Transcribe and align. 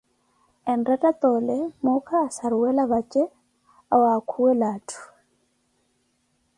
Enretta 0.71 1.11
toole 1.21 1.57
muuka 1.83 2.15
asaruwela 2.27 2.83
vaje, 2.91 3.23
awaakuwa 3.93 4.51
atthu. 4.73 5.01